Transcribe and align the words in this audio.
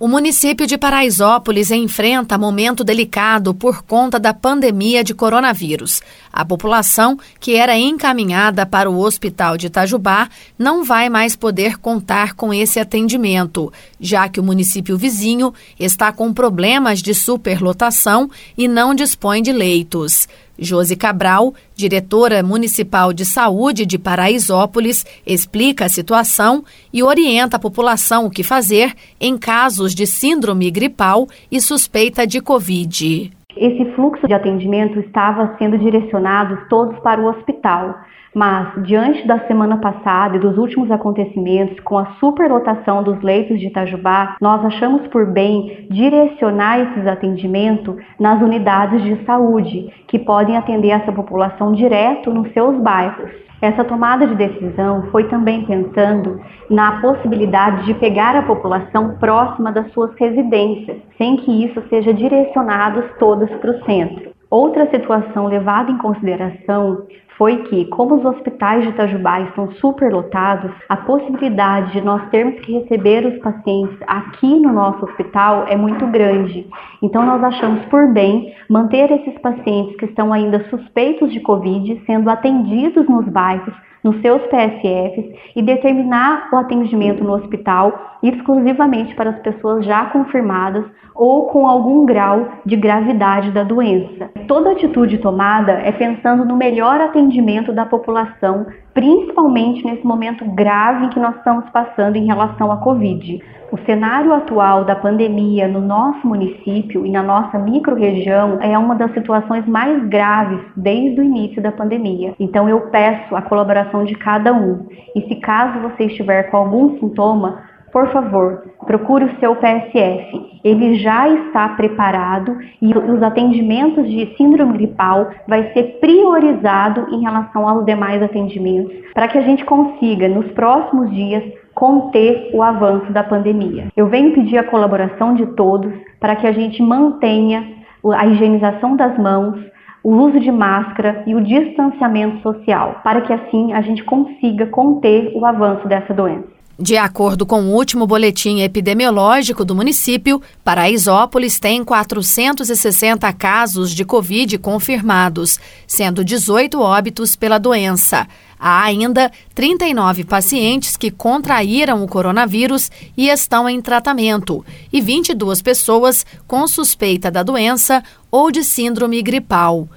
O 0.00 0.06
município 0.06 0.64
de 0.64 0.78
Paraisópolis 0.78 1.72
enfrenta 1.72 2.38
momento 2.38 2.84
delicado 2.84 3.52
por 3.52 3.82
conta 3.82 4.16
da 4.20 4.32
pandemia 4.32 5.02
de 5.02 5.12
coronavírus. 5.12 6.00
A 6.32 6.44
população, 6.44 7.18
que 7.40 7.56
era 7.56 7.76
encaminhada 7.76 8.64
para 8.64 8.88
o 8.88 9.00
hospital 9.00 9.56
de 9.56 9.66
Itajubá, 9.66 10.28
não 10.56 10.84
vai 10.84 11.08
mais 11.08 11.34
poder 11.34 11.78
contar 11.78 12.34
com 12.34 12.54
esse 12.54 12.78
atendimento, 12.78 13.72
já 13.98 14.28
que 14.28 14.38
o 14.38 14.44
município 14.44 14.96
vizinho 14.96 15.52
está 15.80 16.12
com 16.12 16.32
problemas 16.32 17.02
de 17.02 17.12
superlotação 17.12 18.30
e 18.56 18.68
não 18.68 18.94
dispõe 18.94 19.42
de 19.42 19.52
leitos. 19.52 20.28
Josi 20.58 20.96
Cabral, 20.96 21.54
diretora 21.74 22.42
municipal 22.42 23.12
de 23.12 23.24
saúde 23.24 23.86
de 23.86 23.98
Paraisópolis, 23.98 25.04
explica 25.26 25.84
a 25.84 25.88
situação 25.88 26.64
e 26.92 27.02
orienta 27.02 27.56
a 27.56 27.60
população 27.60 28.26
o 28.26 28.30
que 28.30 28.42
fazer 28.42 28.92
em 29.20 29.38
casos 29.38 29.94
de 29.94 30.06
síndrome 30.06 30.70
gripal 30.70 31.26
e 31.50 31.60
suspeita 31.60 32.26
de 32.26 32.40
Covid. 32.40 33.30
Esse 33.56 33.84
fluxo 33.94 34.26
de 34.26 34.34
atendimento 34.34 35.00
estava 35.00 35.56
sendo 35.58 35.78
direcionado 35.78 36.58
todos 36.68 36.98
para 37.00 37.20
o 37.20 37.26
hospital. 37.26 37.94
Mas, 38.34 38.82
diante 38.84 39.26
da 39.26 39.38
semana 39.46 39.78
passada 39.78 40.36
e 40.36 40.40
dos 40.40 40.58
últimos 40.58 40.90
acontecimentos 40.90 41.80
com 41.80 41.98
a 41.98 42.06
superlotação 42.20 43.02
dos 43.02 43.20
leitos 43.22 43.58
de 43.58 43.68
Itajubá, 43.68 44.36
nós 44.40 44.64
achamos 44.64 45.06
por 45.08 45.26
bem 45.26 45.86
direcionar 45.90 46.80
esses 46.80 47.06
atendimentos 47.06 47.96
nas 48.20 48.40
unidades 48.42 49.02
de 49.02 49.24
saúde, 49.24 49.92
que 50.06 50.18
podem 50.18 50.56
atender 50.56 50.90
essa 50.90 51.12
população 51.12 51.72
direto 51.72 52.32
nos 52.32 52.52
seus 52.52 52.78
bairros. 52.80 53.30
Essa 53.60 53.82
tomada 53.82 54.24
de 54.24 54.36
decisão 54.36 55.08
foi 55.10 55.24
também 55.24 55.64
pensando 55.64 56.40
na 56.70 57.00
possibilidade 57.00 57.86
de 57.86 57.94
pegar 57.94 58.36
a 58.36 58.42
população 58.42 59.16
próxima 59.18 59.72
das 59.72 59.90
suas 59.92 60.14
residências, 60.14 60.98
sem 61.16 61.36
que 61.38 61.64
isso 61.64 61.82
seja 61.88 62.14
direcionado 62.14 63.02
todas 63.18 63.50
para 63.56 63.72
o 63.72 63.84
centro. 63.84 64.30
Outra 64.48 64.88
situação 64.90 65.46
levada 65.46 65.90
em 65.90 65.98
consideração 65.98 67.02
foi 67.38 67.62
que, 67.62 67.84
como 67.86 68.16
os 68.16 68.24
hospitais 68.24 68.82
de 68.82 68.90
Itajubá 68.90 69.40
estão 69.42 69.70
superlotados, 69.74 70.72
a 70.88 70.96
possibilidade 70.96 71.92
de 71.92 72.00
nós 72.00 72.28
termos 72.30 72.58
que 72.60 72.80
receber 72.80 73.24
os 73.24 73.38
pacientes 73.38 73.96
aqui 74.06 74.58
no 74.58 74.72
nosso 74.72 75.04
hospital 75.04 75.64
é 75.68 75.76
muito 75.76 76.04
grande. 76.08 76.66
Então, 77.00 77.24
nós 77.24 77.42
achamos 77.44 77.84
por 77.86 78.12
bem 78.12 78.52
manter 78.68 79.10
esses 79.12 79.38
pacientes 79.38 79.96
que 79.96 80.06
estão 80.06 80.32
ainda 80.32 80.68
suspeitos 80.68 81.32
de 81.32 81.38
Covid 81.40 82.02
sendo 82.04 82.28
atendidos 82.28 83.08
nos 83.08 83.26
bairros 83.28 83.74
nos 84.02 84.20
seus 84.20 84.42
PSFs 84.42 85.26
e 85.56 85.62
determinar 85.62 86.48
o 86.52 86.56
atendimento 86.56 87.22
no 87.24 87.34
hospital 87.34 88.18
exclusivamente 88.22 89.14
para 89.14 89.30
as 89.30 89.38
pessoas 89.40 89.84
já 89.84 90.06
confirmadas 90.06 90.84
ou 91.14 91.46
com 91.46 91.66
algum 91.66 92.06
grau 92.06 92.48
de 92.64 92.76
gravidade 92.76 93.50
da 93.50 93.64
doença. 93.64 94.30
Toda 94.46 94.72
atitude 94.72 95.18
tomada 95.18 95.72
é 95.72 95.90
pensando 95.90 96.44
no 96.44 96.56
melhor 96.56 97.00
atendimento 97.00 97.27
da 97.74 97.84
população, 97.84 98.66
principalmente 98.94 99.84
nesse 99.84 100.04
momento 100.04 100.44
grave 100.46 101.08
que 101.08 101.20
nós 101.20 101.36
estamos 101.36 101.68
passando 101.70 102.16
em 102.16 102.26
relação 102.26 102.72
à 102.72 102.78
Covid. 102.78 103.42
O 103.70 103.78
cenário 103.84 104.32
atual 104.32 104.84
da 104.84 104.96
pandemia 104.96 105.68
no 105.68 105.80
nosso 105.80 106.26
município 106.26 107.04
e 107.04 107.10
na 107.10 107.22
nossa 107.22 107.58
microrregião 107.58 108.58
é 108.62 108.78
uma 108.78 108.94
das 108.94 109.12
situações 109.12 109.66
mais 109.66 110.02
graves 110.08 110.60
desde 110.74 111.20
o 111.20 111.24
início 111.24 111.60
da 111.60 111.70
pandemia. 111.70 112.34
Então 112.40 112.66
eu 112.66 112.80
peço 112.90 113.36
a 113.36 113.42
colaboração 113.42 114.04
de 114.04 114.14
cada 114.14 114.54
um. 114.54 114.86
E 115.14 115.20
se 115.28 115.36
caso 115.36 115.80
você 115.80 116.04
estiver 116.04 116.44
com 116.44 116.56
algum 116.56 116.98
sintoma, 116.98 117.62
por 117.92 118.10
favor, 118.12 118.64
procure 118.86 119.24
o 119.24 119.40
seu 119.40 119.56
PSF. 119.56 120.60
Ele 120.62 120.94
já 120.96 121.28
está 121.28 121.68
preparado 121.70 122.56
e 122.82 122.92
os 122.92 123.22
atendimentos 123.22 124.08
de 124.08 124.34
síndrome 124.36 124.74
gripal 124.74 125.30
vai 125.46 125.72
ser 125.72 125.98
priorizado 126.00 127.06
em 127.10 127.20
relação 127.22 127.68
aos 127.68 127.84
demais 127.84 128.22
atendimentos, 128.22 128.92
para 129.14 129.28
que 129.28 129.38
a 129.38 129.42
gente 129.42 129.64
consiga 129.64 130.28
nos 130.28 130.50
próximos 130.52 131.10
dias 131.10 131.44
conter 131.74 132.50
o 132.52 132.62
avanço 132.62 133.12
da 133.12 133.22
pandemia. 133.22 133.86
Eu 133.96 134.08
venho 134.08 134.34
pedir 134.34 134.58
a 134.58 134.64
colaboração 134.64 135.34
de 135.34 135.46
todos 135.54 135.92
para 136.18 136.34
que 136.34 136.46
a 136.46 136.52
gente 136.52 136.82
mantenha 136.82 137.78
a 138.16 138.26
higienização 138.26 138.96
das 138.96 139.16
mãos, 139.18 139.60
o 140.02 140.10
uso 140.10 140.40
de 140.40 140.50
máscara 140.50 141.22
e 141.26 141.34
o 141.34 141.40
distanciamento 141.40 142.40
social, 142.42 143.00
para 143.04 143.20
que 143.20 143.32
assim 143.32 143.72
a 143.72 143.80
gente 143.80 144.02
consiga 144.04 144.66
conter 144.66 145.32
o 145.34 145.44
avanço 145.44 145.86
dessa 145.86 146.12
doença. 146.12 146.57
De 146.80 146.96
acordo 146.96 147.44
com 147.44 147.60
o 147.62 147.74
último 147.74 148.06
boletim 148.06 148.60
epidemiológico 148.60 149.64
do 149.64 149.74
município, 149.74 150.40
Paraisópolis 150.62 151.58
tem 151.58 151.82
460 151.82 153.32
casos 153.32 153.90
de 153.92 154.04
Covid 154.04 154.56
confirmados, 154.58 155.58
sendo 155.88 156.24
18 156.24 156.80
óbitos 156.80 157.34
pela 157.34 157.58
doença. 157.58 158.28
Há 158.56 158.84
ainda 158.84 159.28
39 159.56 160.22
pacientes 160.22 160.96
que 160.96 161.10
contraíram 161.10 162.04
o 162.04 162.06
coronavírus 162.06 162.92
e 163.16 163.28
estão 163.28 163.68
em 163.68 163.82
tratamento, 163.82 164.64
e 164.92 165.00
22 165.00 165.60
pessoas 165.60 166.24
com 166.46 166.64
suspeita 166.68 167.28
da 167.28 167.42
doença 167.42 168.04
ou 168.30 168.52
de 168.52 168.62
síndrome 168.62 169.20
gripal. 169.20 169.88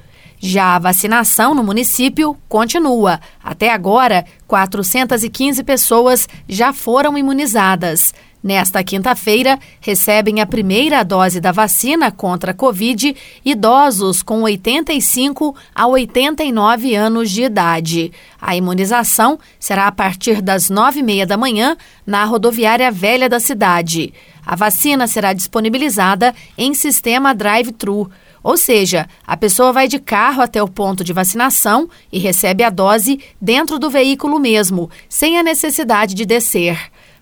Já 0.44 0.76
a 0.76 0.80
vacinação 0.80 1.54
no 1.54 1.64
município 1.64 2.36
continua. 2.50 3.22
Até 3.44 3.72
agora, 3.72 4.26
415 4.48 5.64
pessoas 5.64 6.28
já 6.50 6.74
foram 6.74 7.16
imunizadas. 7.16 8.12
Nesta 8.44 8.84
quinta-feira, 8.84 9.60
recebem 9.80 10.42
a 10.42 10.48
primeira 10.48 11.04
dose 11.04 11.40
da 11.40 11.52
vacina 11.52 12.10
contra 12.10 12.50
a 12.50 12.56
Covid 12.56 13.16
idosos 13.46 14.24
com 14.24 14.42
85 14.42 15.56
a 15.76 15.86
89 15.86 16.96
anos 16.96 17.30
de 17.30 17.44
idade. 17.44 18.12
A 18.42 18.56
imunização 18.56 19.38
será 19.60 19.86
a 19.86 19.92
partir 19.92 20.42
das 20.42 20.72
nove 20.72 21.02
e 21.02 21.04
meia 21.04 21.28
da 21.28 21.38
manhã 21.38 21.78
na 22.04 22.26
rodoviária 22.26 22.92
velha 22.92 23.30
da 23.30 23.40
cidade. 23.40 24.12
A 24.44 24.56
vacina 24.56 25.06
será 25.06 25.34
disponibilizada 25.34 26.34
em 26.58 26.74
sistema 26.74 27.36
drive-thru. 27.36 28.10
Ou 28.44 28.58
seja, 28.58 29.08
a 29.26 29.38
pessoa 29.38 29.72
vai 29.72 29.88
de 29.88 30.00
carro 30.00 30.42
até 30.42 30.62
o 30.62 30.68
ponto 30.68 31.04
de 31.04 31.14
vacinação 31.14 31.90
e 32.12 32.18
recebe 32.18 32.64
a 32.64 32.70
dose 32.70 33.20
dentro 33.40 33.78
do 33.78 33.90
veículo 33.90 34.40
mesmo, 34.40 34.90
sem 35.08 35.38
a 35.38 35.44
necessidade 35.44 36.16
de 36.16 36.26
descer. 36.26 36.78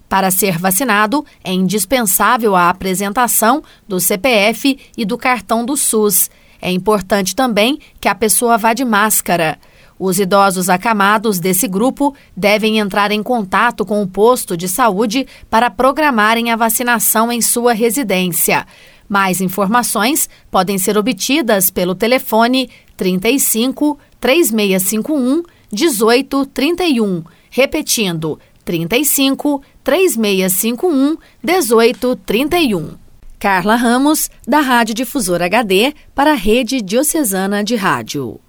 Para 0.07 0.31
ser 0.31 0.57
vacinado, 0.57 1.23
é 1.43 1.51
indispensável 1.53 2.55
a 2.55 2.69
apresentação 2.69 3.61
do 3.87 3.99
CPF 3.99 4.79
e 4.97 5.05
do 5.05 5.17
cartão 5.17 5.63
do 5.63 5.77
SUS. 5.77 6.31
É 6.61 6.71
importante 6.71 7.35
também 7.35 7.79
que 8.01 8.07
a 8.07 8.15
pessoa 8.15 8.57
vá 8.57 8.73
de 8.73 8.83
máscara. 8.83 9.59
Os 9.99 10.17
idosos 10.17 10.69
acamados 10.69 11.39
desse 11.39 11.67
grupo 11.67 12.15
devem 12.35 12.79
entrar 12.79 13.11
em 13.11 13.21
contato 13.21 13.85
com 13.85 14.01
o 14.01 14.07
posto 14.07 14.55
de 14.55 14.67
saúde 14.67 15.27
para 15.49 15.69
programarem 15.69 16.51
a 16.51 16.55
vacinação 16.55 17.29
em 17.29 17.41
sua 17.41 17.73
residência. 17.73 18.65
Mais 19.09 19.41
informações 19.41 20.29
podem 20.51 20.77
ser 20.77 20.97
obtidas 20.97 21.71
pelo 21.71 21.95
telefone 21.95 22.69
35 22.95 23.97
3651 24.21 25.43
1831. 25.71 27.23
Repetindo, 27.49 28.39
35 28.63 29.63
3651 29.83 31.17
1831. 31.43 32.91
Carla 33.39 33.75
Ramos, 33.75 34.29
da 34.45 34.59
Rádio 34.59 34.93
Difusora 34.93 35.45
HD, 35.45 35.93
para 36.13 36.31
a 36.31 36.35
Rede 36.35 36.81
Diocesana 36.81 37.63
de 37.63 37.75
Rádio. 37.75 38.39